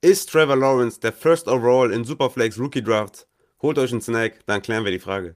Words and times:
Ist 0.00 0.30
Trevor 0.30 0.54
Lawrence 0.54 1.00
der 1.00 1.12
First 1.12 1.48
Overall 1.48 1.90
in 1.90 2.04
Superflex 2.04 2.56
Rookie 2.56 2.84
Draft? 2.84 3.26
Holt 3.60 3.78
euch 3.78 3.90
einen 3.90 4.00
Snack, 4.00 4.46
dann 4.46 4.62
klären 4.62 4.84
wir 4.84 4.92
die 4.92 5.00
Frage. 5.00 5.34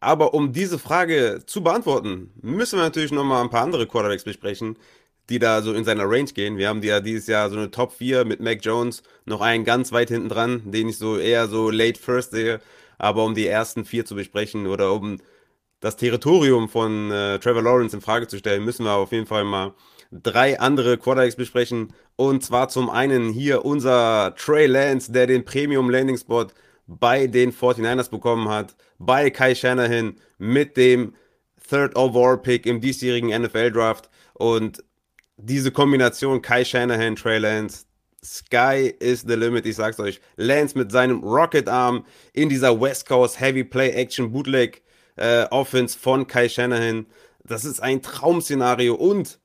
Aber 0.00 0.32
um 0.32 0.54
diese 0.54 0.78
Frage 0.78 1.42
zu 1.44 1.62
beantworten, 1.62 2.30
müssen 2.40 2.78
wir 2.78 2.84
natürlich 2.84 3.12
nochmal 3.12 3.42
ein 3.42 3.50
paar 3.50 3.64
andere 3.64 3.86
Quarterbacks 3.86 4.24
besprechen, 4.24 4.78
die 5.28 5.38
da 5.38 5.60
so 5.60 5.74
in 5.74 5.84
seiner 5.84 6.04
Range 6.08 6.32
gehen. 6.32 6.56
Wir 6.56 6.68
haben 6.68 6.82
ja 6.82 7.00
dieses 7.00 7.26
Jahr 7.26 7.50
so 7.50 7.58
eine 7.58 7.70
Top 7.70 7.92
4 7.92 8.24
mit 8.24 8.40
Mac 8.40 8.60
Jones, 8.64 9.02
noch 9.26 9.42
einen 9.42 9.66
ganz 9.66 9.92
weit 9.92 10.08
hinten 10.08 10.30
dran, 10.30 10.62
den 10.70 10.88
ich 10.88 10.96
so 10.96 11.18
eher 11.18 11.48
so 11.48 11.68
late 11.68 12.00
first 12.00 12.30
sehe. 12.30 12.62
Aber 12.98 13.24
um 13.24 13.34
die 13.34 13.46
ersten 13.46 13.84
vier 13.84 14.04
zu 14.04 14.14
besprechen 14.14 14.66
oder 14.66 14.92
um 14.92 15.18
das 15.80 15.96
Territorium 15.96 16.68
von 16.68 17.10
äh, 17.10 17.38
Trevor 17.38 17.62
Lawrence 17.62 17.94
in 17.94 18.02
Frage 18.02 18.26
zu 18.26 18.38
stellen, 18.38 18.64
müssen 18.64 18.84
wir 18.84 18.92
auf 18.92 19.12
jeden 19.12 19.26
Fall 19.26 19.44
mal 19.44 19.74
drei 20.10 20.58
andere 20.58 20.98
Quarterbacks 20.98 21.36
besprechen. 21.36 21.92
Und 22.16 22.44
zwar 22.44 22.68
zum 22.68 22.90
einen 22.90 23.30
hier 23.32 23.64
unser 23.64 24.34
Trey 24.36 24.66
Lance, 24.66 25.12
der 25.12 25.26
den 25.26 25.44
Premium 25.44 25.90
Landing 25.90 26.18
Spot 26.18 26.46
bei 26.86 27.26
den 27.26 27.52
49ers 27.52 28.10
bekommen 28.10 28.48
hat, 28.48 28.74
bei 28.98 29.30
Kai 29.30 29.54
Shanahan 29.54 30.16
mit 30.38 30.76
dem 30.76 31.14
Third 31.68 31.96
Overall 31.96 32.38
Pick 32.38 32.66
im 32.66 32.80
diesjährigen 32.80 33.30
NFL 33.40 33.70
Draft. 33.70 34.10
Und 34.34 34.82
diese 35.36 35.70
Kombination 35.70 36.42
Kai 36.42 36.64
Shanahan, 36.64 37.14
Trey 37.14 37.38
Lance, 37.38 37.84
Sky 38.24 38.94
is 39.00 39.22
the 39.22 39.34
limit, 39.34 39.66
ich 39.66 39.76
sag's 39.76 40.00
euch. 40.00 40.20
Lance 40.36 40.76
mit 40.76 40.90
seinem 40.90 41.22
Rocket 41.22 41.68
Arm 41.68 42.04
in 42.32 42.48
dieser 42.48 42.80
West 42.80 43.06
Coast 43.06 43.40
Heavy 43.40 43.64
Play 43.64 43.90
Action 43.90 44.32
Bootleg 44.32 44.82
äh, 45.16 45.44
Offense 45.50 45.98
von 45.98 46.26
Kai 46.26 46.48
Shanahan. 46.48 47.06
Das 47.44 47.64
ist 47.64 47.80
ein 47.80 48.02
Traum-Szenario 48.02 48.94
und 48.94 49.38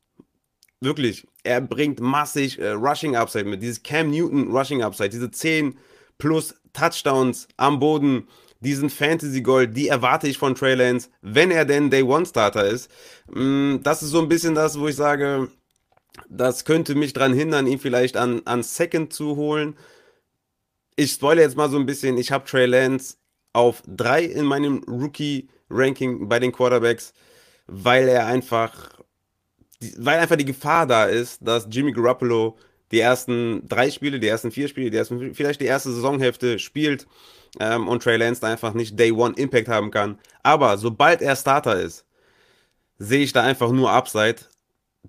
wirklich, 0.81 1.27
er 1.43 1.61
bringt 1.61 1.99
massig 1.99 2.59
äh, 2.59 2.69
Rushing 2.69 3.15
Upside 3.15 3.45
mit. 3.45 3.61
Dieses 3.61 3.83
Cam 3.83 4.09
Newton 4.11 4.51
Rushing 4.51 4.83
Upside, 4.83 5.09
diese 5.09 5.31
10 5.31 5.77
plus 6.17 6.55
Touchdowns 6.73 7.47
am 7.57 7.79
Boden, 7.79 8.27
diesen 8.59 8.89
Fantasy 8.89 9.41
Gold, 9.41 9.75
die 9.75 9.89
erwarte 9.89 10.27
ich 10.27 10.37
von 10.37 10.55
Trey 10.55 10.75
Lance, 10.75 11.09
wenn 11.21 11.51
er 11.51 11.65
denn 11.65 11.89
Day 11.89 12.01
One 12.01 12.25
Starter 12.25 12.65
ist. 12.65 12.89
Mm, 13.27 13.77
das 13.83 14.01
ist 14.01 14.11
so 14.11 14.21
ein 14.21 14.29
bisschen 14.29 14.55
das, 14.55 14.79
wo 14.79 14.87
ich 14.87 14.95
sage, 14.95 15.49
das 16.29 16.65
könnte 16.65 16.95
mich 16.95 17.13
daran 17.13 17.33
hindern, 17.33 17.67
ihn 17.67 17.79
vielleicht 17.79 18.17
an, 18.17 18.41
an 18.45 18.63
Second 18.63 19.13
zu 19.13 19.35
holen. 19.35 19.75
Ich 20.95 21.11
spoilere 21.11 21.45
jetzt 21.45 21.57
mal 21.57 21.69
so 21.69 21.77
ein 21.77 21.85
bisschen. 21.85 22.17
Ich 22.17 22.31
habe 22.31 22.45
Trey 22.45 22.65
Lance 22.65 23.17
auf 23.51 23.81
3 23.87 24.23
in 24.23 24.45
meinem 24.45 24.83
Rookie-Ranking 24.87 26.27
bei 26.29 26.39
den 26.39 26.51
Quarterbacks, 26.51 27.13
weil 27.67 28.07
er 28.07 28.27
einfach, 28.27 28.99
weil 29.97 30.19
einfach 30.19 30.35
die 30.35 30.45
Gefahr 30.45 30.85
da 30.85 31.05
ist, 31.05 31.39
dass 31.41 31.67
Jimmy 31.69 31.91
Garoppolo 31.91 32.57
die 32.91 32.99
ersten 32.99 33.67
drei 33.67 33.89
Spiele, 33.89 34.19
die 34.19 34.27
ersten 34.27 34.51
vier 34.51 34.67
Spiele, 34.67 34.91
die 34.91 34.97
ersten, 34.97 35.33
vielleicht 35.33 35.61
die 35.61 35.65
erste 35.65 35.91
Saisonhälfte 35.91 36.59
spielt 36.59 37.07
ähm, 37.59 37.87
und 37.87 38.03
Trey 38.03 38.17
Lance 38.17 38.41
da 38.41 38.47
einfach 38.51 38.75
nicht 38.75 38.99
Day 38.99 39.11
One 39.11 39.33
Impact 39.35 39.67
haben 39.67 39.89
kann. 39.89 40.19
Aber 40.43 40.77
sobald 40.77 41.23
er 41.23 41.35
Starter 41.35 41.79
ist, 41.81 42.05
sehe 42.99 43.23
ich 43.23 43.33
da 43.33 43.41
einfach 43.41 43.71
nur 43.71 43.91
Upside 43.91 44.35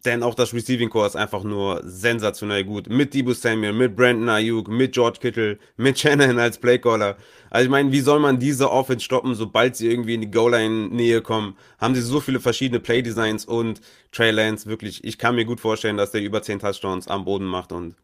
denn 0.04 0.22
auch 0.22 0.34
das 0.34 0.52
Receiving 0.52 0.90
Core 0.90 1.06
ist 1.06 1.16
einfach 1.16 1.44
nur 1.44 1.80
sensationell 1.84 2.64
gut. 2.64 2.88
Mit 2.88 3.14
Debo 3.14 3.32
Samuel, 3.32 3.72
mit 3.72 3.96
Brandon 3.96 4.28
Ayuk, 4.28 4.68
mit 4.68 4.92
George 4.92 5.18
Kittle, 5.20 5.58
mit 5.76 5.98
Shanahan 5.98 6.38
als 6.38 6.58
Playcaller. 6.58 7.16
Also 7.50 7.64
ich 7.64 7.70
meine, 7.70 7.90
wie 7.92 8.00
soll 8.00 8.20
man 8.20 8.38
diese 8.38 8.70
Offense 8.70 9.04
stoppen, 9.04 9.34
sobald 9.34 9.76
sie 9.76 9.88
irgendwie 9.88 10.14
in 10.14 10.20
die 10.20 10.30
Goal-Line-Nähe 10.30 11.22
kommen? 11.22 11.56
Haben 11.78 11.94
sie 11.94 12.02
so 12.02 12.20
viele 12.20 12.40
verschiedene 12.40 12.80
Play-Designs 12.80 13.46
und 13.46 13.80
Trey 14.12 14.30
Lance, 14.30 14.66
wirklich, 14.68 15.02
ich 15.04 15.18
kann 15.18 15.34
mir 15.34 15.44
gut 15.44 15.60
vorstellen, 15.60 15.96
dass 15.96 16.10
der 16.10 16.22
über 16.22 16.42
10 16.42 16.58
Touchdowns 16.58 17.08
am 17.08 17.24
Boden 17.24 17.46
macht 17.46 17.72
und 17.72 17.96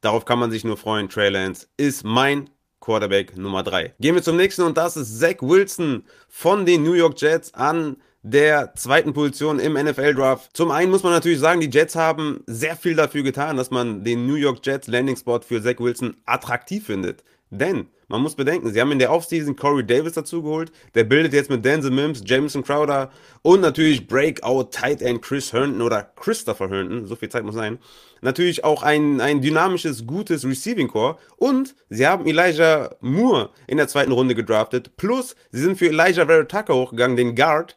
darauf 0.00 0.24
kann 0.24 0.38
man 0.38 0.50
sich 0.50 0.64
nur 0.64 0.76
freuen. 0.76 1.08
Trey 1.08 1.28
Lance 1.28 1.66
ist 1.76 2.04
mein 2.04 2.48
Quarterback 2.80 3.36
Nummer 3.36 3.62
3. 3.62 3.94
Gehen 4.00 4.14
wir 4.14 4.22
zum 4.22 4.36
nächsten 4.36 4.62
und 4.62 4.76
das 4.76 4.96
ist 4.96 5.20
Zach 5.20 5.36
Wilson 5.40 6.04
von 6.28 6.66
den 6.66 6.82
New 6.82 6.94
York 6.94 7.20
Jets 7.20 7.54
an 7.54 7.96
der 8.22 8.74
zweiten 8.76 9.12
Position 9.12 9.58
im 9.58 9.74
NFL-Draft. 9.74 10.56
Zum 10.56 10.70
einen 10.70 10.90
muss 10.90 11.02
man 11.02 11.12
natürlich 11.12 11.40
sagen, 11.40 11.60
die 11.60 11.70
Jets 11.70 11.96
haben 11.96 12.42
sehr 12.46 12.76
viel 12.76 12.94
dafür 12.94 13.22
getan, 13.22 13.56
dass 13.56 13.70
man 13.70 14.04
den 14.04 14.26
New 14.26 14.36
York 14.36 14.60
Jets 14.64 14.86
Landing-Spot 14.86 15.40
für 15.40 15.62
Zach 15.62 15.78
Wilson 15.78 16.16
attraktiv 16.24 16.86
findet. 16.86 17.24
Denn 17.50 17.88
man 18.08 18.22
muss 18.22 18.34
bedenken, 18.34 18.72
sie 18.72 18.80
haben 18.80 18.92
in 18.92 18.98
der 18.98 19.12
Offseason 19.12 19.56
Corey 19.56 19.84
Davis 19.84 20.12
dazugeholt. 20.12 20.70
Der 20.94 21.04
bildet 21.04 21.32
jetzt 21.32 21.50
mit 21.50 21.64
Denzel 21.64 21.90
Mims, 21.90 22.22
Jameson 22.24 22.62
Crowder 22.62 23.10
und 23.42 23.60
natürlich 23.60 24.06
Breakout 24.06 24.64
Tight 24.70 25.02
End 25.02 25.20
Chris 25.20 25.52
Herndon 25.52 25.82
oder 25.82 26.02
Christopher 26.16 26.70
Herndon, 26.70 27.06
so 27.06 27.16
viel 27.16 27.28
Zeit 27.28 27.44
muss 27.44 27.54
sein. 27.54 27.78
Natürlich 28.20 28.64
auch 28.64 28.82
ein, 28.82 29.20
ein 29.20 29.42
dynamisches, 29.42 30.06
gutes 30.06 30.44
Receiving 30.44 30.88
Core. 30.88 31.16
Und 31.36 31.74
sie 31.90 32.06
haben 32.06 32.26
Elijah 32.26 32.94
Moore 33.00 33.50
in 33.66 33.78
der 33.78 33.88
zweiten 33.88 34.12
Runde 34.12 34.34
gedraftet. 34.34 34.96
Plus, 34.96 35.34
sie 35.50 35.60
sind 35.60 35.76
für 35.76 35.88
Elijah 35.88 36.26
Vera 36.26 36.44
Tucker 36.44 36.74
hochgegangen, 36.74 37.16
den 37.16 37.34
Guard, 37.34 37.76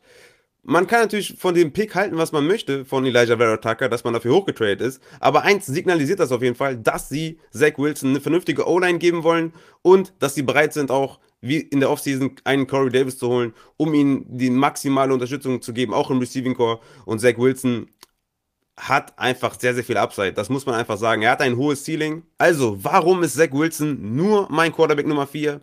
man 0.67 0.87
kann 0.87 1.01
natürlich 1.01 1.35
von 1.37 1.53
dem 1.53 1.71
Pick 1.73 1.93
halten, 1.93 2.17
was 2.17 2.31
man 2.31 2.47
möchte 2.47 2.85
von 2.85 3.05
Elijah 3.05 3.37
Vera 3.37 3.57
Tucker, 3.57 3.87
dass 3.87 4.03
man 4.03 4.13
dafür 4.13 4.33
hochgetradet 4.33 4.81
ist. 4.81 5.01
Aber 5.19 5.43
eins 5.43 5.67
signalisiert 5.67 6.19
das 6.19 6.31
auf 6.31 6.41
jeden 6.41 6.55
Fall, 6.55 6.75
dass 6.75 7.07
sie 7.07 7.39
Zach 7.51 7.77
Wilson 7.77 8.09
eine 8.09 8.21
vernünftige 8.21 8.67
O-Line 8.67 8.97
geben 8.97 9.23
wollen 9.23 9.53
und 9.83 10.13
dass 10.19 10.33
sie 10.33 10.41
bereit 10.41 10.73
sind, 10.73 10.89
auch 10.89 11.19
wie 11.39 11.57
in 11.59 11.79
der 11.79 11.91
Offseason 11.91 12.35
einen 12.43 12.65
Corey 12.65 12.89
Davis 12.89 13.19
zu 13.19 13.27
holen, 13.27 13.53
um 13.77 13.93
ihm 13.93 14.25
die 14.27 14.49
maximale 14.49 15.13
Unterstützung 15.13 15.61
zu 15.61 15.71
geben, 15.71 15.93
auch 15.93 16.09
im 16.09 16.17
Receiving 16.17 16.55
Core. 16.55 16.79
Und 17.05 17.19
Zach 17.19 17.37
Wilson 17.37 17.87
hat 18.75 19.17
einfach 19.19 19.59
sehr, 19.59 19.75
sehr 19.75 19.83
viel 19.83 19.97
Upside. 19.97 20.33
Das 20.33 20.49
muss 20.49 20.65
man 20.65 20.75
einfach 20.75 20.97
sagen. 20.97 21.21
Er 21.21 21.31
hat 21.31 21.41
ein 21.41 21.57
hohes 21.57 21.85
Ceiling. 21.85 22.23
Also, 22.39 22.83
warum 22.83 23.21
ist 23.21 23.35
Zach 23.35 23.51
Wilson 23.51 24.15
nur 24.15 24.47
mein 24.49 24.73
Quarterback 24.73 25.05
Nummer 25.05 25.27
4? 25.27 25.61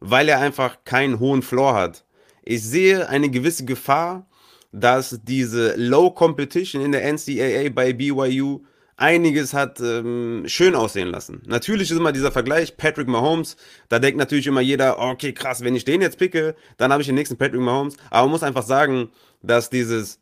Weil 0.00 0.28
er 0.28 0.40
einfach 0.40 0.84
keinen 0.84 1.18
hohen 1.18 1.40
Floor 1.40 1.74
hat. 1.74 2.04
Ich 2.42 2.62
sehe 2.62 3.08
eine 3.08 3.30
gewisse 3.30 3.64
Gefahr, 3.64 4.26
dass 4.74 5.20
diese 5.22 5.76
Low 5.76 6.10
Competition 6.10 6.82
in 6.82 6.90
der 6.90 7.04
NCAA 7.04 7.70
bei 7.72 7.92
BYU 7.92 8.64
einiges 8.96 9.54
hat 9.54 9.80
ähm, 9.80 10.42
schön 10.46 10.74
aussehen 10.74 11.08
lassen. 11.08 11.42
Natürlich 11.46 11.92
ist 11.92 11.96
immer 11.96 12.10
dieser 12.10 12.32
Vergleich, 12.32 12.76
Patrick 12.76 13.06
Mahomes, 13.06 13.56
da 13.88 14.00
denkt 14.00 14.18
natürlich 14.18 14.48
immer 14.48 14.60
jeder, 14.60 14.98
okay, 14.98 15.32
krass, 15.32 15.62
wenn 15.62 15.76
ich 15.76 15.84
den 15.84 16.00
jetzt 16.00 16.18
picke, 16.18 16.56
dann 16.76 16.90
habe 16.90 17.02
ich 17.02 17.06
den 17.06 17.14
nächsten 17.14 17.36
Patrick 17.36 17.60
Mahomes. 17.60 17.96
Aber 18.10 18.22
man 18.22 18.32
muss 18.32 18.42
einfach 18.42 18.64
sagen, 18.64 19.10
dass 19.42 19.70
dieses, 19.70 20.18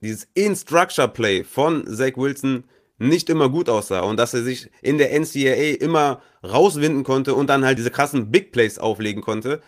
dieses 0.00 0.28
In-Structure-Play 0.34 1.44
von 1.44 1.86
Zach 1.86 2.16
Wilson 2.16 2.64
nicht 2.98 3.30
immer 3.30 3.48
gut 3.48 3.70
aussah 3.70 4.00
und 4.00 4.18
dass 4.18 4.34
er 4.34 4.42
sich 4.42 4.70
in 4.82 4.98
der 4.98 5.18
NCAA 5.18 5.80
immer 5.80 6.20
rauswinden 6.44 7.04
konnte 7.04 7.34
und 7.34 7.46
dann 7.48 7.64
halt 7.64 7.78
diese 7.78 7.90
krassen 7.90 8.30
Big 8.30 8.52
Plays 8.52 8.78
auflegen 8.78 9.22
konnte. 9.22 9.62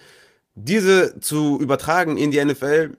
Diese 0.54 1.18
zu 1.20 1.58
übertragen 1.58 2.18
in 2.18 2.30
die 2.30 2.44
NFL 2.44 2.98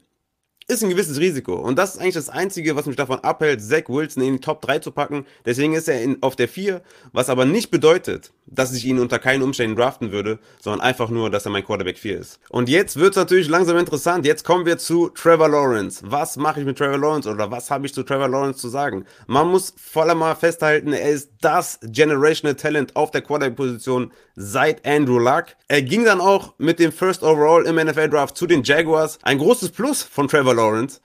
ist 0.67 0.83
ein 0.83 0.89
gewisses 0.89 1.19
Risiko. 1.19 1.55
Und 1.55 1.77
das 1.77 1.95
ist 1.95 2.01
eigentlich 2.01 2.13
das 2.15 2.29
Einzige, 2.29 2.75
was 2.75 2.85
mich 2.85 2.95
davon 2.95 3.19
abhält, 3.19 3.61
Zach 3.61 3.87
Wilson 3.87 4.23
in 4.23 4.33
die 4.33 4.39
Top 4.39 4.61
3 4.61 4.79
zu 4.79 4.91
packen. 4.91 5.25
Deswegen 5.45 5.73
ist 5.73 5.87
er 5.87 6.01
in, 6.01 6.21
auf 6.21 6.35
der 6.35 6.47
4, 6.47 6.81
was 7.11 7.29
aber 7.29 7.45
nicht 7.45 7.71
bedeutet, 7.71 8.31
dass 8.45 8.73
ich 8.73 8.85
ihn 8.85 8.99
unter 8.99 9.19
keinen 9.19 9.41
Umständen 9.41 9.75
draften 9.75 10.11
würde, 10.11 10.39
sondern 10.61 10.81
einfach 10.81 11.09
nur, 11.09 11.29
dass 11.29 11.45
er 11.45 11.51
mein 11.51 11.65
Quarterback 11.65 11.97
4 11.97 12.19
ist. 12.19 12.39
Und 12.49 12.69
jetzt 12.69 12.97
wird 12.97 13.11
es 13.11 13.15
natürlich 13.17 13.47
langsam 13.47 13.77
interessant. 13.77 14.25
Jetzt 14.25 14.43
kommen 14.43 14.65
wir 14.65 14.77
zu 14.77 15.09
Trevor 15.09 15.49
Lawrence. 15.49 16.03
Was 16.05 16.37
mache 16.37 16.59
ich 16.59 16.65
mit 16.65 16.77
Trevor 16.77 16.97
Lawrence 16.97 17.29
oder 17.29 17.51
was 17.51 17.71
habe 17.71 17.85
ich 17.85 17.93
zu 17.93 18.03
Trevor 18.03 18.27
Lawrence 18.27 18.59
zu 18.59 18.69
sagen? 18.69 19.05
Man 19.27 19.47
muss 19.47 19.73
voller 19.77 20.15
mal 20.15 20.35
festhalten, 20.35 20.93
er 20.93 21.09
ist 21.09 21.31
das 21.41 21.79
Generational 21.83 22.55
Talent 22.55 22.95
auf 22.95 23.11
der 23.11 23.21
Quarterback-Position 23.21 24.11
seit 24.35 24.85
Andrew 24.85 25.19
Luck. 25.19 25.45
Er 25.67 25.81
ging 25.81 26.05
dann 26.05 26.21
auch 26.21 26.53
mit 26.57 26.79
dem 26.79 26.91
First 26.91 27.23
Overall 27.23 27.65
im 27.65 27.75
NFL 27.75 28.09
Draft 28.09 28.37
zu 28.37 28.47
den 28.47 28.63
Jaguars. 28.63 29.19
Ein 29.23 29.37
großes 29.37 29.69
Plus 29.69 30.03
von 30.03 30.27
Trevor 30.27 30.55
Lawrence. 30.55 31.01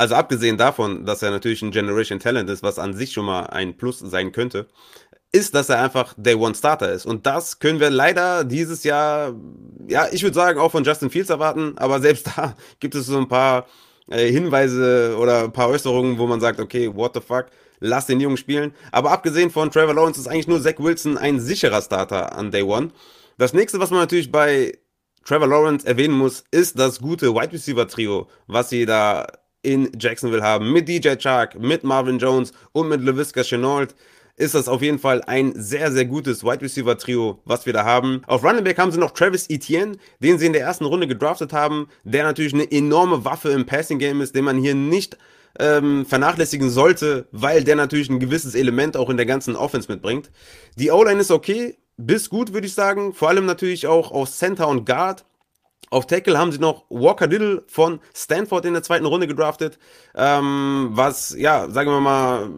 Also 0.00 0.14
abgesehen 0.14 0.56
davon, 0.56 1.04
dass 1.06 1.22
er 1.22 1.32
natürlich 1.32 1.60
ein 1.60 1.72
Generation 1.72 2.20
Talent 2.20 2.48
ist, 2.48 2.62
was 2.62 2.78
an 2.78 2.94
sich 2.94 3.12
schon 3.12 3.24
mal 3.24 3.46
ein 3.46 3.76
Plus 3.76 3.98
sein 3.98 4.30
könnte, 4.30 4.68
ist, 5.32 5.54
dass 5.54 5.68
er 5.68 5.82
einfach 5.82 6.14
Day 6.16 6.34
One 6.34 6.54
Starter 6.54 6.90
ist. 6.92 7.06
Und 7.06 7.26
das 7.26 7.58
können 7.58 7.80
wir 7.80 7.90
leider 7.90 8.44
dieses 8.44 8.84
Jahr, 8.84 9.34
ja, 9.86 10.06
ich 10.10 10.22
würde 10.22 10.34
sagen, 10.34 10.58
auch 10.58 10.72
von 10.72 10.84
Justin 10.84 11.10
Fields 11.10 11.30
erwarten, 11.30 11.74
aber 11.76 12.00
selbst 12.00 12.28
da 12.36 12.54
gibt 12.80 12.94
es 12.94 13.06
so 13.06 13.18
ein 13.18 13.28
paar 13.28 13.66
äh, 14.10 14.30
Hinweise 14.30 15.16
oder 15.18 15.44
ein 15.44 15.52
paar 15.52 15.68
Äußerungen, 15.68 16.18
wo 16.18 16.26
man 16.26 16.40
sagt, 16.40 16.60
okay, 16.60 16.90
what 16.94 17.12
the 17.14 17.20
fuck, 17.20 17.46
lass 17.80 18.06
den 18.06 18.20
Jungen 18.20 18.36
spielen. 18.36 18.72
Aber 18.90 19.10
abgesehen 19.10 19.50
von 19.50 19.70
Trevor 19.70 19.94
Lawrence 19.94 20.20
ist 20.20 20.28
eigentlich 20.28 20.48
nur 20.48 20.62
Zach 20.62 20.78
Wilson 20.78 21.18
ein 21.18 21.40
sicherer 21.40 21.82
Starter 21.82 22.36
an 22.36 22.50
Day 22.50 22.62
One. 22.62 22.90
Das 23.36 23.52
nächste, 23.52 23.78
was 23.78 23.90
man 23.90 24.00
natürlich 24.00 24.32
bei 24.32 24.78
Trevor 25.24 25.46
Lawrence 25.46 25.86
erwähnen 25.86 26.16
muss, 26.16 26.44
ist 26.50 26.78
das 26.78 27.00
gute 27.00 27.34
Wide 27.34 27.52
Receiver 27.52 27.86
Trio, 27.86 28.28
was 28.46 28.70
sie 28.70 28.86
da 28.86 29.26
in 29.60 29.90
Jacksonville 29.98 30.42
haben, 30.42 30.72
mit 30.72 30.88
DJ 30.88 31.16
Chark, 31.16 31.58
mit 31.58 31.84
Marvin 31.84 32.18
Jones 32.18 32.52
und 32.72 32.88
mit 32.88 33.02
LaVisca 33.02 33.42
Chenault. 33.42 33.94
Ist 34.38 34.54
das 34.54 34.68
auf 34.68 34.82
jeden 34.82 34.98
Fall 34.98 35.22
ein 35.22 35.52
sehr, 35.56 35.90
sehr 35.90 36.04
gutes 36.04 36.44
Wide 36.44 36.62
Receiver 36.62 36.96
Trio, 36.96 37.40
was 37.44 37.66
wir 37.66 37.72
da 37.72 37.84
haben. 37.84 38.22
Auf 38.26 38.44
Running 38.44 38.64
Back 38.64 38.78
haben 38.78 38.92
sie 38.92 38.98
noch 38.98 39.10
Travis 39.10 39.50
Etienne, 39.50 39.96
den 40.20 40.38
sie 40.38 40.46
in 40.46 40.52
der 40.52 40.62
ersten 40.62 40.84
Runde 40.84 41.08
gedraftet 41.08 41.52
haben, 41.52 41.88
der 42.04 42.22
natürlich 42.22 42.54
eine 42.54 42.70
enorme 42.70 43.24
Waffe 43.24 43.50
im 43.50 43.66
Passing 43.66 43.98
Game 43.98 44.20
ist, 44.20 44.34
den 44.34 44.44
man 44.44 44.56
hier 44.58 44.74
nicht 44.74 45.18
ähm, 45.58 46.06
vernachlässigen 46.06 46.70
sollte, 46.70 47.26
weil 47.32 47.64
der 47.64 47.74
natürlich 47.74 48.08
ein 48.10 48.20
gewisses 48.20 48.54
Element 48.54 48.96
auch 48.96 49.10
in 49.10 49.16
der 49.16 49.26
ganzen 49.26 49.56
Offense 49.56 49.90
mitbringt. 49.90 50.30
Die 50.76 50.90
O-Line 50.90 51.20
ist 51.20 51.32
okay, 51.32 51.76
bis 51.96 52.30
gut, 52.30 52.52
würde 52.52 52.66
ich 52.68 52.74
sagen. 52.74 53.12
Vor 53.12 53.28
allem 53.28 53.44
natürlich 53.44 53.88
auch 53.88 54.12
auf 54.12 54.30
Center 54.30 54.68
und 54.68 54.86
Guard. 54.86 55.24
Auf 55.90 56.06
Tackle 56.06 56.38
haben 56.38 56.52
sie 56.52 56.58
noch 56.58 56.84
Walker 56.90 57.26
Little 57.26 57.64
von 57.66 57.98
Stanford 58.14 58.66
in 58.66 58.74
der 58.74 58.82
zweiten 58.82 59.06
Runde 59.06 59.26
gedraftet, 59.26 59.78
ähm, 60.14 60.90
was, 60.92 61.34
ja, 61.36 61.68
sagen 61.70 61.90
wir 61.90 62.00
mal, 62.00 62.50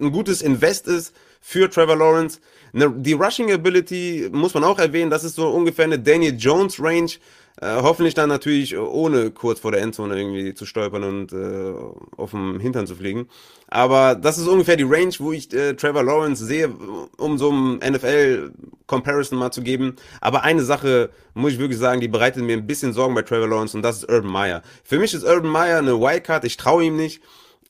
ein 0.00 0.12
gutes 0.12 0.42
Invest 0.42 0.86
ist 0.86 1.14
für 1.40 1.70
Trevor 1.70 1.96
Lawrence. 1.96 2.40
Ne, 2.72 2.92
die 2.96 3.14
Rushing 3.14 3.52
Ability 3.52 4.28
muss 4.32 4.54
man 4.54 4.64
auch 4.64 4.78
erwähnen, 4.78 5.10
das 5.10 5.24
ist 5.24 5.36
so 5.36 5.48
ungefähr 5.48 5.84
eine 5.86 5.98
Daniel 5.98 6.36
Jones 6.36 6.80
Range. 6.80 7.10
Äh, 7.58 7.76
hoffentlich 7.76 8.12
dann 8.12 8.28
natürlich 8.28 8.76
ohne 8.76 9.30
kurz 9.30 9.60
vor 9.60 9.72
der 9.72 9.80
Endzone 9.80 10.18
irgendwie 10.18 10.52
zu 10.52 10.66
stolpern 10.66 11.04
und 11.04 11.32
äh, 11.32 11.72
auf 12.18 12.32
dem 12.32 12.60
Hintern 12.60 12.86
zu 12.86 12.94
fliegen. 12.94 13.28
Aber 13.68 14.14
das 14.14 14.36
ist 14.36 14.46
ungefähr 14.46 14.76
die 14.76 14.82
Range, 14.82 15.14
wo 15.20 15.32
ich 15.32 15.50
äh, 15.54 15.72
Trevor 15.72 16.02
Lawrence 16.02 16.44
sehe, 16.44 16.68
um 17.16 17.38
so 17.38 17.50
ein 17.50 17.78
NFL-Comparison 17.78 19.38
mal 19.38 19.52
zu 19.52 19.62
geben. 19.62 19.96
Aber 20.20 20.42
eine 20.42 20.62
Sache 20.64 21.08
muss 21.32 21.52
ich 21.52 21.58
wirklich 21.58 21.78
sagen, 21.78 22.02
die 22.02 22.08
bereitet 22.08 22.42
mir 22.42 22.58
ein 22.58 22.66
bisschen 22.66 22.92
Sorgen 22.92 23.14
bei 23.14 23.22
Trevor 23.22 23.48
Lawrence 23.48 23.74
und 23.74 23.82
das 23.82 23.98
ist 24.02 24.10
Urban 24.10 24.30
Meyer. 24.30 24.62
Für 24.84 24.98
mich 24.98 25.14
ist 25.14 25.24
Urban 25.24 25.50
Meyer 25.50 25.78
eine 25.78 25.98
Wildcard, 25.98 26.44
ich 26.44 26.58
traue 26.58 26.84
ihm 26.84 26.96
nicht. 26.96 27.22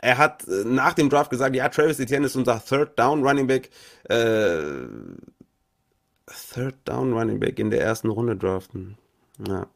Er 0.06 0.19
hat 0.19 0.47
äh, 0.47 0.62
nach 0.64 0.94
dem 0.94 1.11
Draft 1.11 1.31
gesagt, 1.31 1.56
ja, 1.56 1.69
Travis 1.69 1.99
Etienne 1.99 2.26
ist 2.26 2.37
unser 2.37 2.64
Third 2.64 2.97
Down 2.97 3.26
Running 3.26 3.49
Back. 3.49 3.70
Äh, 4.05 4.87
Third 6.55 6.76
Down 6.85 7.12
Running 7.12 7.41
Back 7.41 7.58
in 7.58 7.70
der 7.70 7.81
ersten 7.81 8.11
Runde 8.11 8.37
draften. 8.37 8.97
Ja. 9.49 9.67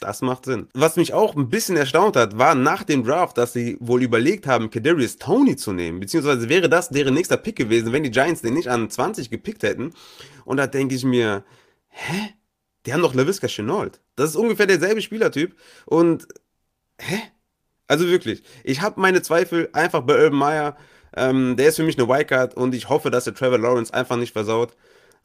Das 0.00 0.22
macht 0.22 0.46
Sinn. 0.46 0.68
Was 0.72 0.96
mich 0.96 1.12
auch 1.12 1.36
ein 1.36 1.50
bisschen 1.50 1.76
erstaunt 1.76 2.16
hat, 2.16 2.38
war 2.38 2.54
nach 2.54 2.84
dem 2.84 3.04
Draft, 3.04 3.36
dass 3.36 3.52
sie 3.52 3.76
wohl 3.80 4.02
überlegt 4.02 4.46
haben, 4.46 4.70
Kadarius 4.70 5.18
Tony 5.18 5.56
zu 5.56 5.74
nehmen. 5.74 6.00
Beziehungsweise 6.00 6.48
wäre 6.48 6.70
das 6.70 6.88
deren 6.88 7.12
nächster 7.12 7.36
Pick 7.36 7.56
gewesen, 7.56 7.92
wenn 7.92 8.02
die 8.02 8.10
Giants 8.10 8.40
den 8.40 8.54
nicht 8.54 8.68
an 8.68 8.88
20 8.88 9.28
gepickt 9.28 9.62
hätten. 9.62 9.92
Und 10.46 10.56
da 10.56 10.66
denke 10.66 10.94
ich 10.94 11.04
mir, 11.04 11.44
hä? 11.88 12.30
Die 12.86 12.94
haben 12.94 13.02
doch 13.02 13.14
LaVisca 13.14 13.46
Chenault. 13.46 14.00
Das 14.16 14.30
ist 14.30 14.36
ungefähr 14.36 14.66
derselbe 14.66 15.02
Spielertyp. 15.02 15.54
Und, 15.84 16.28
hä? 16.98 17.20
Also 17.86 18.08
wirklich, 18.08 18.42
ich 18.62 18.80
habe 18.80 19.00
meine 19.00 19.22
Zweifel 19.22 19.68
einfach 19.72 20.02
bei 20.02 20.14
Urban 20.22 20.38
Meyer. 20.38 20.76
Ähm, 21.16 21.56
der 21.56 21.68
ist 21.68 21.76
für 21.76 21.84
mich 21.84 21.98
eine 21.98 22.08
Wildcard 22.08 22.54
und 22.54 22.74
ich 22.74 22.88
hoffe, 22.88 23.10
dass 23.10 23.24
der 23.24 23.34
Trevor 23.34 23.58
Lawrence 23.58 23.92
einfach 23.94 24.16
nicht 24.16 24.32
versaut. 24.32 24.74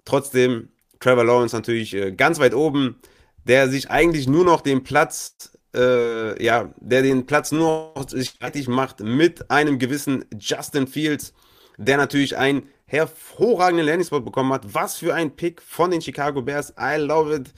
Trotzdem, 0.05 0.69
Trevor 0.99 1.23
Lawrence 1.23 1.55
natürlich 1.55 1.93
äh, 1.95 2.11
ganz 2.11 2.39
weit 2.39 2.53
oben 2.53 2.99
der 3.49 3.69
sich 3.69 3.89
eigentlich 3.89 4.27
nur 4.27 4.45
noch 4.45 4.61
den 4.61 4.83
Platz, 4.83 5.57
äh, 5.75 6.43
ja, 6.43 6.73
der 6.79 7.01
den 7.01 7.25
Platz 7.25 7.51
nur 7.51 7.93
noch 7.95 8.07
sich 8.09 8.31
fertig 8.31 8.67
macht 8.67 8.99
mit 8.99 9.49
einem 9.49 9.79
gewissen 9.79 10.25
Justin 10.37 10.87
Fields, 10.87 11.33
der 11.77 11.97
natürlich 11.97 12.37
einen 12.37 12.69
hervorragenden 12.85 13.85
Landing-Spot 13.85 14.21
bekommen 14.21 14.53
hat. 14.53 14.73
Was 14.73 14.97
für 14.97 15.13
ein 15.13 15.35
Pick 15.35 15.61
von 15.61 15.91
den 15.91 16.01
Chicago 16.01 16.41
Bears. 16.41 16.73
I 16.79 16.97
love 16.97 17.33
it. 17.35 17.53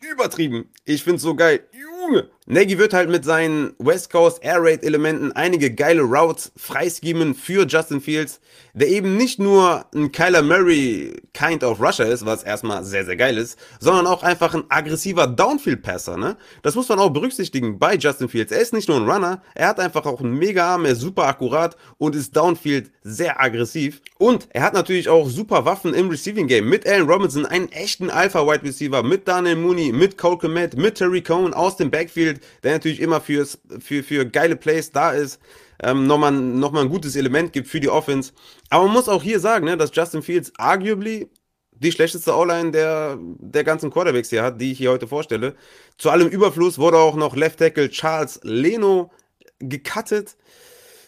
Übertrieben. 0.00 0.70
Ich 0.84 1.02
find's 1.02 1.22
so 1.22 1.34
geil. 1.34 1.60
Junge. 1.72 2.30
Nagy 2.52 2.78
wird 2.78 2.94
halt 2.94 3.08
mit 3.08 3.24
seinen 3.24 3.74
West 3.78 4.10
Coast 4.10 4.42
Air 4.42 4.56
Raid 4.60 4.82
Elementen 4.82 5.30
einige 5.30 5.72
geile 5.72 6.02
Routes 6.02 6.50
freischemen 6.56 7.36
für 7.36 7.64
Justin 7.64 8.00
Fields, 8.00 8.40
der 8.74 8.88
eben 8.88 9.16
nicht 9.16 9.38
nur 9.38 9.86
ein 9.94 10.10
Kyler 10.10 10.42
Murray 10.42 11.14
kind 11.32 11.62
of 11.62 11.80
Rusher 11.80 12.06
ist, 12.06 12.26
was 12.26 12.42
erstmal 12.42 12.82
sehr, 12.82 13.04
sehr 13.04 13.14
geil 13.14 13.38
ist, 13.38 13.56
sondern 13.78 14.08
auch 14.08 14.24
einfach 14.24 14.52
ein 14.52 14.64
aggressiver 14.68 15.28
Downfield 15.28 15.82
Passer, 15.82 16.16
ne? 16.16 16.36
Das 16.62 16.74
muss 16.74 16.88
man 16.88 16.98
auch 16.98 17.10
berücksichtigen 17.10 17.78
bei 17.78 17.94
Justin 17.94 18.28
Fields. 18.28 18.50
Er 18.50 18.60
ist 18.60 18.72
nicht 18.72 18.88
nur 18.88 18.96
ein 18.96 19.08
Runner, 19.08 19.42
er 19.54 19.68
hat 19.68 19.78
einfach 19.78 20.04
auch 20.04 20.20
einen 20.20 20.36
mega 20.36 20.72
Arm, 20.72 20.86
er 20.86 20.92
ist 20.92 21.02
super 21.02 21.28
akkurat 21.28 21.76
und 21.98 22.16
ist 22.16 22.34
Downfield 22.36 22.90
sehr 23.04 23.40
aggressiv. 23.40 24.02
Und 24.18 24.48
er 24.50 24.62
hat 24.62 24.74
natürlich 24.74 25.08
auch 25.08 25.28
super 25.28 25.66
Waffen 25.66 25.94
im 25.94 26.08
Receiving 26.08 26.48
Game 26.48 26.68
mit 26.68 26.84
Allen 26.84 27.08
Robinson, 27.08 27.46
einen 27.46 27.70
echten 27.70 28.10
Alpha 28.10 28.44
Wide 28.44 28.64
Receiver, 28.64 29.04
mit 29.04 29.28
Daniel 29.28 29.54
Mooney, 29.54 29.92
mit 29.92 30.18
Cole 30.18 30.36
Komet, 30.36 30.76
mit 30.76 30.96
Terry 30.96 31.22
Cohn 31.22 31.54
aus 31.54 31.76
dem 31.76 31.92
Backfield 31.92 32.39
der 32.62 32.72
natürlich 32.72 33.00
immer 33.00 33.20
fürs, 33.20 33.58
für, 33.80 34.02
für 34.02 34.26
geile 34.26 34.56
Plays 34.56 34.92
da 34.92 35.12
ist, 35.12 35.40
ähm, 35.82 36.06
nochmal, 36.06 36.32
nochmal 36.32 36.84
ein 36.84 36.90
gutes 36.90 37.16
Element 37.16 37.52
gibt 37.52 37.68
für 37.68 37.80
die 37.80 37.88
Offense. 37.88 38.32
Aber 38.68 38.84
man 38.84 38.92
muss 38.92 39.08
auch 39.08 39.22
hier 39.22 39.40
sagen, 39.40 39.64
ne, 39.64 39.76
dass 39.76 39.94
Justin 39.94 40.22
Fields 40.22 40.52
arguably 40.58 41.28
die 41.72 41.92
schlechteste 41.92 42.36
O-Line 42.36 42.72
der, 42.72 43.18
der 43.18 43.64
ganzen 43.64 43.90
Quarterbacks 43.90 44.28
hier 44.30 44.42
hat, 44.42 44.60
die 44.60 44.72
ich 44.72 44.78
hier 44.78 44.90
heute 44.90 45.08
vorstelle. 45.08 45.54
Zu 45.96 46.10
allem 46.10 46.28
Überfluss 46.28 46.78
wurde 46.78 46.98
auch 46.98 47.16
noch 47.16 47.34
Left 47.34 47.58
Tackle 47.58 47.88
Charles 47.88 48.40
Leno 48.42 49.10
gecuttet. 49.58 50.36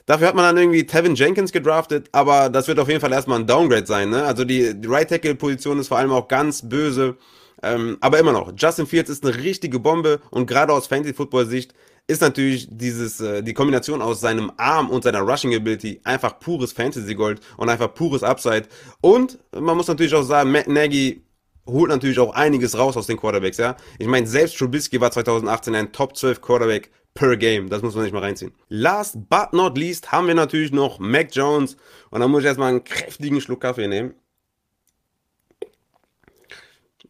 Dafür 0.06 0.28
hat 0.28 0.34
man 0.34 0.44
dann 0.44 0.56
irgendwie 0.56 0.86
Tevin 0.86 1.14
Jenkins 1.14 1.52
gedraftet, 1.52 2.08
aber 2.12 2.48
das 2.48 2.66
wird 2.68 2.78
auf 2.80 2.88
jeden 2.88 3.00
Fall 3.00 3.12
erstmal 3.12 3.38
ein 3.38 3.46
Downgrade 3.46 3.86
sein. 3.86 4.10
Ne? 4.10 4.24
Also 4.24 4.44
die, 4.44 4.74
die 4.74 4.88
Right 4.88 5.08
Tackle 5.08 5.34
Position 5.34 5.78
ist 5.78 5.88
vor 5.88 5.98
allem 5.98 6.10
auch 6.10 6.26
ganz 6.26 6.68
böse. 6.68 7.16
Ähm, 7.62 7.96
aber 8.00 8.18
immer 8.18 8.32
noch, 8.32 8.52
Justin 8.56 8.86
Fields 8.86 9.10
ist 9.10 9.24
eine 9.24 9.36
richtige 9.36 9.78
Bombe 9.78 10.20
und 10.30 10.46
gerade 10.46 10.72
aus 10.72 10.86
Fantasy-Football-Sicht 10.88 11.74
ist 12.08 12.20
natürlich 12.20 12.68
dieses, 12.70 13.20
äh, 13.20 13.42
die 13.42 13.54
Kombination 13.54 14.02
aus 14.02 14.20
seinem 14.20 14.52
Arm 14.56 14.90
und 14.90 15.04
seiner 15.04 15.20
Rushing 15.20 15.54
Ability 15.54 16.00
einfach 16.04 16.40
pures 16.40 16.72
Fantasy-Gold 16.72 17.40
und 17.56 17.68
einfach 17.68 17.94
pures 17.94 18.22
Upside. 18.22 18.64
Und 19.00 19.38
man 19.52 19.76
muss 19.76 19.86
natürlich 19.86 20.14
auch 20.14 20.24
sagen, 20.24 20.50
Matt 20.50 20.68
Nagy 20.68 21.22
holt 21.66 21.90
natürlich 21.90 22.18
auch 22.18 22.34
einiges 22.34 22.76
raus 22.76 22.96
aus 22.96 23.06
den 23.06 23.16
Quarterbacks, 23.16 23.58
ja. 23.58 23.76
Ich 23.98 24.08
meine, 24.08 24.26
selbst 24.26 24.58
Trubisky 24.58 25.00
war 25.00 25.12
2018 25.12 25.74
ein 25.76 25.92
Top 25.92 26.16
12 26.16 26.40
Quarterback 26.40 26.90
per 27.14 27.36
Game. 27.36 27.68
Das 27.68 27.82
muss 27.82 27.94
man 27.94 28.02
nicht 28.02 28.12
mal 28.12 28.20
reinziehen. 28.20 28.52
Last 28.68 29.16
but 29.28 29.52
not 29.52 29.78
least 29.78 30.10
haben 30.10 30.26
wir 30.26 30.34
natürlich 30.34 30.72
noch 30.72 30.98
Mac 30.98 31.28
Jones. 31.30 31.76
Und 32.10 32.20
da 32.20 32.26
muss 32.26 32.40
ich 32.40 32.46
erstmal 32.46 32.70
einen 32.70 32.84
kräftigen 32.84 33.40
Schluck 33.40 33.60
Kaffee 33.60 33.86
nehmen 33.86 34.14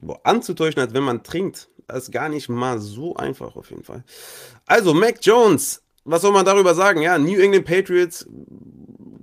boah, 0.03 0.21
anzutäuschen, 0.25 0.81
als 0.83 0.93
wenn 0.93 1.03
man 1.03 1.23
trinkt, 1.23 1.69
das 1.89 2.05
ist 2.05 2.13
gar 2.13 2.29
nicht 2.29 2.49
mal 2.49 2.79
so 2.79 3.17
einfach 3.17 3.57
auf 3.57 3.71
jeden 3.71 3.85
Fall. 3.85 4.05
Also, 4.67 4.95
Mac 4.95 5.17
Jones, 5.23 5.83
was 6.05 6.23
soll 6.23 6.33
man 6.33 6.45
darüber 6.45 6.75
sagen? 6.75 7.03
Ja, 7.03 7.19
New 7.19 7.41
England 7.41 7.65
Patriots, 7.65 8.27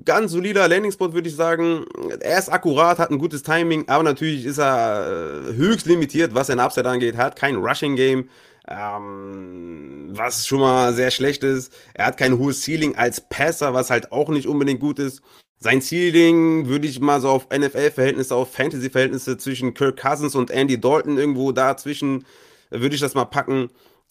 ganz 0.06 0.32
solider 0.32 0.68
Landingspot, 0.68 1.14
würde 1.14 1.30
ich 1.30 1.36
sagen. 1.36 1.86
Er 2.20 2.40
ist 2.40 2.50
akkurat, 2.50 3.00
hat 3.00 3.12
ein 3.12 3.20
gutes 3.20 3.44
Timing, 3.44 3.88
aber 3.88 4.04
natürlich 4.04 4.46
ist 4.46 4.58
er 4.58 5.50
äh, 5.50 5.54
höchst 5.54 5.86
limitiert, 5.86 6.34
was 6.34 6.48
sein 6.48 6.60
Upside 6.60 6.90
angeht. 6.90 7.18
Hat 7.18 7.36
kein 7.36 7.58
Rushing 7.58 7.96
Game, 7.96 8.30
ähm, 8.68 10.08
was 10.12 10.48
schon 10.48 10.60
mal 10.62 10.94
sehr 10.94 11.12
schlecht 11.12 11.44
ist. 11.44 11.74
Er 11.94 12.08
hat 12.08 12.18
kein 12.18 12.38
hohes 12.38 12.64
Ceiling 12.64 12.96
als 12.96 13.22
Passer, 13.22 13.74
was 13.74 13.90
halt 13.90 14.12
auch 14.12 14.30
nicht 14.30 14.48
unbedingt 14.48 14.80
gut 14.80 15.00
ist. 15.00 15.22
Sein 15.60 15.82
Ceiling 15.82 16.68
würde 16.68 16.88
ich 16.88 17.02
mal 17.02 17.20
so 17.20 17.30
auf 17.30 17.50
NFL-Verhältnisse, 17.50 18.34
auf 18.34 18.54
Fantasy-Verhältnisse 18.54 19.38
zwischen 19.38 19.74
Kirk 19.74 20.00
Cousins 20.00 20.36
und 20.36 20.52
Andy 20.52 20.80
Dalton 20.80 21.18
irgendwo 21.18 21.52
dazwischen, 21.52 22.26
würde 22.70 22.96
ich 22.96 23.02
das 23.02 23.14
mal 23.14 23.26
packen. 23.26 23.70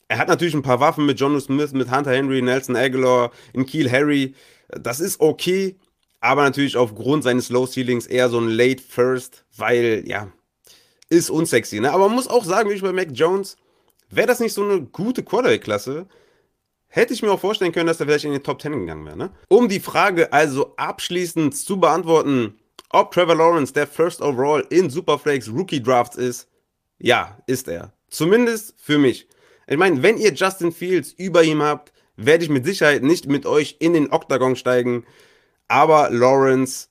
Er 0.08 0.18
hat 0.18 0.28
natürlich 0.28 0.54
ein 0.54 0.62
paar 0.62 0.80
Waffen 0.80 1.06
mit 1.06 1.18
John 1.18 1.40
Smith, 1.40 1.72
mit 1.72 1.90
Hunter 1.90 2.12
Henry, 2.12 2.42
Nelson 2.42 2.76
Aguilar, 2.76 3.30
in 3.54 3.64
Kiel 3.64 3.90
Harry. 3.90 4.34
Das 4.68 5.00
ist 5.00 5.20
okay, 5.20 5.76
aber 6.20 6.42
natürlich 6.42 6.76
aufgrund 6.76 7.24
seines 7.24 7.48
Low 7.48 7.66
Ceilings 7.66 8.06
eher 8.06 8.28
so 8.28 8.38
ein 8.38 8.48
Late 8.48 8.82
First, 8.82 9.44
weil, 9.56 10.04
ja, 10.06 10.30
ist 11.08 11.30
unsexy, 11.30 11.80
ne? 11.80 11.92
Aber 11.92 12.08
man 12.08 12.16
muss 12.16 12.28
auch 12.28 12.44
sagen, 12.44 12.68
wie 12.68 12.74
ich 12.74 12.82
bei 12.82 12.92
Mac 12.92 13.08
Jones, 13.12 13.56
wäre 14.10 14.26
das 14.26 14.40
nicht 14.40 14.52
so 14.52 14.62
eine 14.62 14.82
gute 14.82 15.22
Quarterback-Klasse, 15.22 16.06
Hätte 16.88 17.12
ich 17.12 17.22
mir 17.22 17.30
auch 17.30 17.40
vorstellen 17.40 17.72
können, 17.72 17.86
dass 17.86 18.00
er 18.00 18.06
vielleicht 18.06 18.24
in 18.24 18.32
die 18.32 18.38
Top 18.40 18.60
10 18.62 18.72
gegangen 18.72 19.04
wäre. 19.04 19.16
Ne? 19.16 19.30
Um 19.48 19.68
die 19.68 19.80
Frage 19.80 20.32
also 20.32 20.74
abschließend 20.76 21.54
zu 21.54 21.78
beantworten, 21.78 22.58
ob 22.90 23.12
Trevor 23.12 23.36
Lawrence 23.36 23.72
der 23.72 23.86
First 23.86 24.22
Overall 24.22 24.64
in 24.70 24.88
Superflex 24.88 25.48
Rookie 25.48 25.82
Drafts 25.82 26.16
ist, 26.16 26.48
ja, 26.98 27.38
ist 27.46 27.68
er. 27.68 27.92
Zumindest 28.08 28.74
für 28.78 28.98
mich. 28.98 29.28
Ich 29.66 29.76
meine, 29.76 30.02
wenn 30.02 30.16
ihr 30.16 30.32
Justin 30.32 30.72
Fields 30.72 31.12
über 31.12 31.42
ihm 31.42 31.62
habt, 31.62 31.92
werde 32.16 32.44
ich 32.44 32.50
mit 32.50 32.64
Sicherheit 32.64 33.02
nicht 33.02 33.26
mit 33.26 33.44
euch 33.44 33.76
in 33.80 33.92
den 33.92 34.10
Octagon 34.10 34.56
steigen. 34.56 35.04
Aber 35.68 36.08
Lawrence 36.10 36.88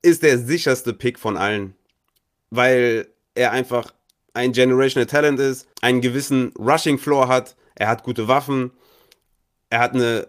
ist 0.00 0.22
der 0.22 0.38
sicherste 0.38 0.94
Pick 0.94 1.18
von 1.18 1.36
allen, 1.36 1.74
weil 2.50 3.06
er 3.34 3.52
einfach 3.52 3.92
ein 4.32 4.52
Generational 4.52 5.06
Talent 5.06 5.38
ist, 5.38 5.68
einen 5.82 6.00
gewissen 6.00 6.52
Rushing 6.58 6.98
Floor 6.98 7.28
hat, 7.28 7.54
er 7.74 7.88
hat 7.88 8.02
gute 8.02 8.26
Waffen, 8.28 8.72
er 9.70 9.80
hat 9.80 9.94
eine 9.94 10.28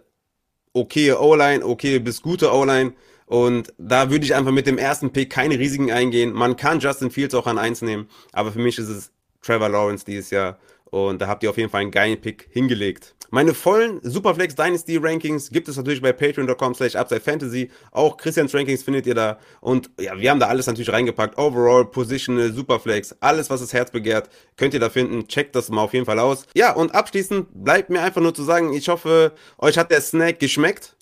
okaye 0.73 1.19
O-Line, 1.19 1.65
okay 1.65 1.99
bis 1.99 2.21
gute 2.21 2.53
O-Line. 2.53 2.93
Und 3.25 3.73
da 3.77 4.11
würde 4.11 4.25
ich 4.25 4.35
einfach 4.35 4.51
mit 4.51 4.67
dem 4.67 4.77
ersten 4.77 5.11
Pick 5.11 5.31
keine 5.31 5.57
Risiken 5.57 5.91
eingehen. 5.91 6.31
Man 6.33 6.55
kann 6.55 6.79
Justin 6.79 7.09
Fields 7.09 7.33
auch 7.33 7.47
an 7.47 7.57
1 7.57 7.81
nehmen, 7.81 8.07
aber 8.31 8.51
für 8.51 8.59
mich 8.59 8.77
ist 8.77 8.89
es 8.89 9.11
Trevor 9.41 9.69
Lawrence 9.69 10.05
dieses 10.05 10.29
Jahr. 10.29 10.59
Und 10.95 11.21
da 11.21 11.27
habt 11.27 11.43
ihr 11.43 11.49
auf 11.49 11.57
jeden 11.57 11.69
Fall 11.69 11.81
einen 11.81 11.91
geilen 11.91 12.21
Pick 12.21 12.47
hingelegt. 12.51 13.15
Meine 13.29 13.53
vollen 13.53 13.99
Superflex 14.01 14.55
Dynasty 14.55 14.95
Rankings 14.95 15.49
gibt 15.49 15.67
es 15.67 15.75
natürlich 15.75 16.01
bei 16.01 16.13
patreon.com 16.13 16.73
slash 16.73 16.93
Fantasy. 17.21 17.69
Auch 17.91 18.15
Christians 18.15 18.55
Rankings 18.55 18.81
findet 18.81 19.05
ihr 19.05 19.13
da. 19.13 19.37
Und 19.59 19.89
ja, 19.99 20.17
wir 20.17 20.31
haben 20.31 20.39
da 20.39 20.47
alles 20.47 20.67
natürlich 20.67 20.93
reingepackt. 20.93 21.37
Overall, 21.37 21.83
Positional, 21.83 22.53
Superflex, 22.53 23.13
alles, 23.19 23.49
was 23.49 23.59
das 23.59 23.73
Herz 23.73 23.91
begehrt, 23.91 24.29
könnt 24.55 24.73
ihr 24.73 24.79
da 24.79 24.89
finden. 24.89 25.27
Checkt 25.27 25.53
das 25.57 25.67
mal 25.67 25.81
auf 25.81 25.93
jeden 25.93 26.05
Fall 26.05 26.17
aus. 26.17 26.45
Ja, 26.55 26.71
und 26.71 26.95
abschließend 26.95 27.47
bleibt 27.53 27.89
mir 27.89 27.99
einfach 27.99 28.21
nur 28.21 28.33
zu 28.33 28.43
sagen, 28.43 28.71
ich 28.73 28.87
hoffe, 28.87 29.33
euch 29.57 29.77
hat 29.77 29.91
der 29.91 29.99
Snack 29.99 30.39
geschmeckt. 30.39 30.95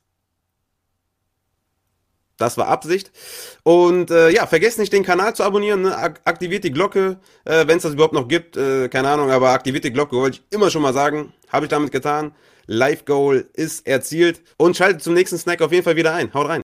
Das 2.43 2.57
war 2.57 2.67
Absicht. 2.67 3.11
Und 3.63 4.11
äh, 4.11 4.29
ja, 4.29 4.45
vergesst 4.47 4.79
nicht, 4.79 4.91
den 4.91 5.03
Kanal 5.03 5.35
zu 5.35 5.43
abonnieren. 5.43 5.83
Ne? 5.83 5.97
Aktiviert 5.97 6.63
die 6.63 6.71
Glocke, 6.71 7.17
äh, 7.45 7.67
wenn 7.67 7.77
es 7.77 7.83
das 7.83 7.93
überhaupt 7.93 8.13
noch 8.13 8.27
gibt. 8.27 8.57
Äh, 8.57 8.89
keine 8.89 9.09
Ahnung, 9.09 9.31
aber 9.31 9.51
aktiviert 9.51 9.83
die 9.83 9.93
Glocke, 9.93 10.15
wollte 10.15 10.39
ich 10.39 10.55
immer 10.55 10.69
schon 10.69 10.81
mal 10.81 10.93
sagen. 10.93 11.33
Habe 11.49 11.65
ich 11.65 11.69
damit 11.69 11.91
getan. 11.91 12.33
Live 12.65 13.05
Goal 13.05 13.47
ist 13.53 13.87
erzielt. 13.87 14.41
Und 14.57 14.75
schaltet 14.75 15.03
zum 15.03 15.13
nächsten 15.13 15.37
Snack 15.37 15.61
auf 15.61 15.71
jeden 15.71 15.83
Fall 15.83 15.95
wieder 15.95 16.13
ein. 16.13 16.33
Haut 16.33 16.49
rein. 16.49 16.62